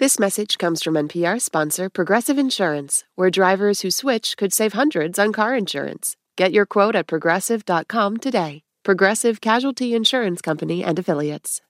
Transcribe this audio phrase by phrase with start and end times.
[0.00, 5.18] This message comes from NPR sponsor Progressive Insurance, where drivers who switch could save hundreds
[5.18, 6.16] on car insurance.
[6.38, 8.62] Get your quote at progressive.com today.
[8.82, 11.60] Progressive Casualty Insurance Company and Affiliates.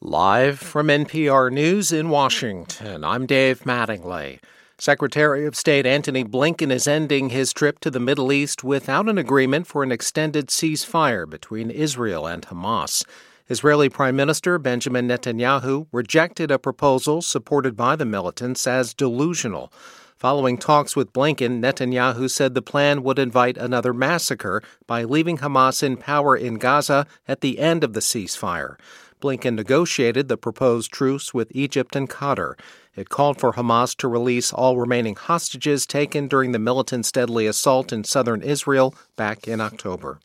[0.00, 4.38] Live from NPR News in Washington, I'm Dave Mattingly.
[4.78, 9.18] Secretary of State Antony Blinken is ending his trip to the Middle East without an
[9.18, 13.04] agreement for an extended ceasefire between Israel and Hamas.
[13.50, 19.70] Israeli Prime Minister Benjamin Netanyahu rejected a proposal supported by the militants as delusional.
[20.16, 25.82] Following talks with Blinken, Netanyahu said the plan would invite another massacre by leaving Hamas
[25.82, 28.78] in power in Gaza at the end of the ceasefire.
[29.24, 32.58] Blinken negotiated the proposed truce with Egypt and Qatar.
[32.94, 37.90] It called for Hamas to release all remaining hostages taken during the militants' deadly assault
[37.90, 40.20] in southern Israel back in October.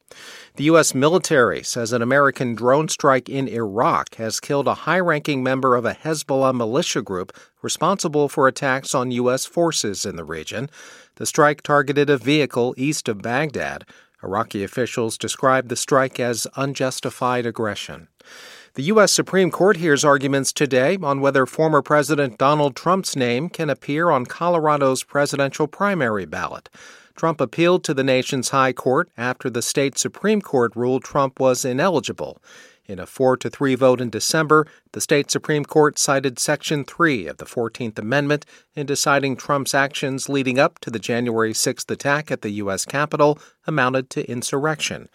[0.57, 0.93] The U.S.
[0.93, 5.85] military says an American drone strike in Iraq has killed a high ranking member of
[5.85, 7.31] a Hezbollah militia group
[7.62, 9.45] responsible for attacks on U.S.
[9.45, 10.70] forces in the region.
[11.15, 13.85] The strike targeted a vehicle east of Baghdad.
[14.21, 18.09] Iraqi officials described the strike as unjustified aggression.
[18.80, 19.12] The U.S.
[19.12, 24.26] Supreme Court hears arguments today on whether former President Donald Trump's name can appear on
[24.26, 26.70] Colorado's presidential primary ballot.
[27.13, 31.66] Trump appealed to the nation's high court after the state Supreme Court ruled Trump was
[31.66, 32.41] ineligible.
[32.86, 37.27] In a 4 to 3 vote in December, the state Supreme Court cited Section 3
[37.27, 42.32] of the 14th Amendment in deciding Trump's actions leading up to the January 6th attack
[42.32, 42.86] at the U.S.
[42.86, 45.10] Capitol amounted to insurrection.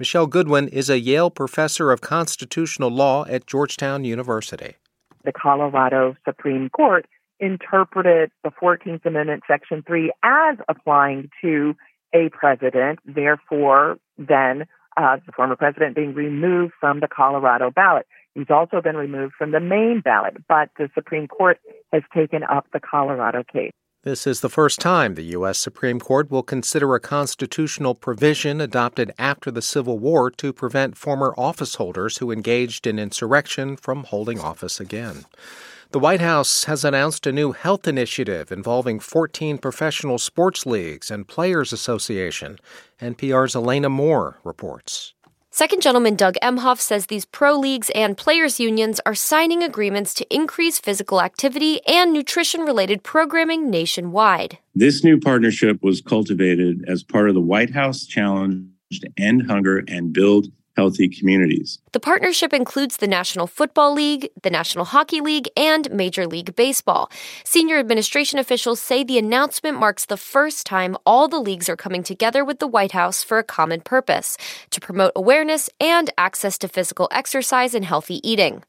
[0.00, 4.76] Michele Goodwin is a Yale professor of constitutional law at Georgetown University.
[5.24, 7.04] The Colorado Supreme Court
[7.38, 11.74] interpreted the 14th Amendment, Section 3, as applying to
[12.14, 14.64] a president, therefore, then
[14.96, 18.06] uh, the former president being removed from the Colorado ballot.
[18.34, 21.58] He's also been removed from the Maine ballot, but the Supreme Court
[21.92, 23.72] has taken up the Colorado case.
[24.02, 25.58] This is the first time the U.S.
[25.58, 31.34] Supreme Court will consider a constitutional provision adopted after the Civil War to prevent former
[31.36, 35.26] office holders who engaged in insurrection from holding office again.
[35.90, 41.28] The White House has announced a new health initiative involving 14 professional sports leagues and
[41.28, 42.58] Players Association.
[43.02, 45.12] NPR's Elena Moore reports.
[45.52, 50.34] Second Gentleman Doug Emhoff says these pro leagues and players' unions are signing agreements to
[50.34, 54.58] increase physical activity and nutrition related programming nationwide.
[54.76, 59.82] This new partnership was cultivated as part of the White House Challenge to End Hunger
[59.88, 61.78] and Build healthy communities.
[61.92, 67.10] The partnership includes the National Football League, the National Hockey League, and Major League Baseball.
[67.44, 72.02] Senior administration officials say the announcement marks the first time all the leagues are coming
[72.02, 74.36] together with the White House for a common purpose
[74.70, 78.62] to promote awareness and access to physical exercise and healthy eating.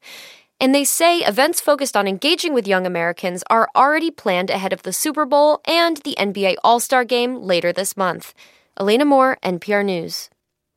[0.60, 4.82] And they say events focused on engaging with young Americans are already planned ahead of
[4.82, 8.32] the Super Bowl and the NBA All Star game later this month.
[8.78, 10.30] Elena Moore, NPR News.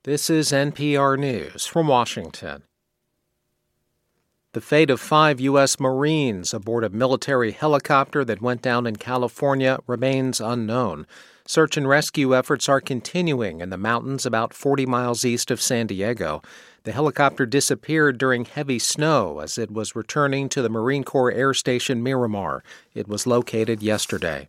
[0.06, 2.62] This is NPR News from Washington.
[4.54, 5.80] The fate of five U.S.
[5.80, 11.08] Marines aboard a military helicopter that went down in California remains unknown.
[11.48, 15.88] Search and rescue efforts are continuing in the mountains about 40 miles east of San
[15.88, 16.44] Diego.
[16.84, 21.56] The helicopter disappeared during heavy snow as it was returning to the Marine Corps Air
[21.56, 22.64] Station Miramar.
[22.94, 24.46] It was located yesterday.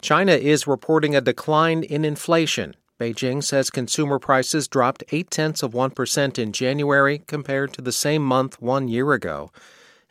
[0.00, 5.72] China is reporting a decline in inflation Beijing says consumer prices dropped 8 tenths of
[5.72, 9.50] 1% in January compared to the same month one year ago.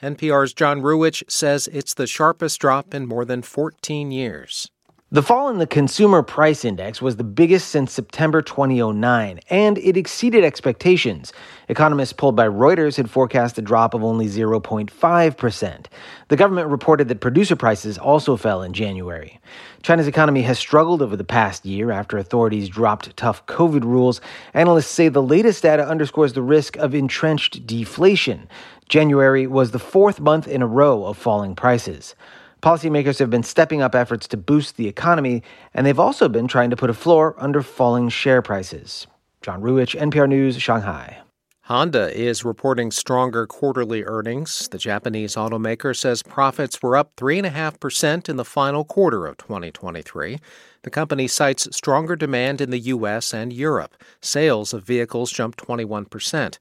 [0.01, 4.69] NPR's John Ruwitch says it's the sharpest drop in more than 14 years.
[5.13, 9.95] The fall in the consumer price index was the biggest since September 2009, and it
[9.95, 11.31] exceeded expectations.
[11.69, 15.85] Economists polled by Reuters had forecast a drop of only 0.5%.
[16.29, 19.39] The government reported that producer prices also fell in January.
[19.83, 24.19] China's economy has struggled over the past year after authorities dropped tough COVID rules.
[24.55, 28.49] Analysts say the latest data underscores the risk of entrenched deflation.
[28.89, 32.15] January was the fourth month in a row of falling prices.
[32.63, 35.43] Policymakers have been stepping up efforts to boost the economy,
[35.73, 39.05] and they've also been trying to put a floor under falling share prices.
[39.41, 41.17] John Ruwitch, NPR News, Shanghai.
[41.63, 44.69] Honda is reporting stronger quarterly earnings.
[44.69, 50.39] The Japanese automaker says profits were up 3.5% in the final quarter of 2023.
[50.83, 53.33] The company cites stronger demand in the U.S.
[53.33, 53.93] and Europe.
[54.21, 56.59] Sales of vehicles jumped 21%.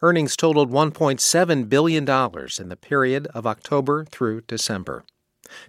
[0.00, 5.04] Earnings totaled $1.7 billion in the period of October through December.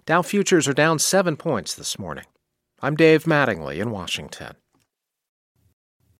[0.06, 2.24] Dow futures are down seven points this morning.
[2.80, 4.56] I'm Dave Mattingly in Washington.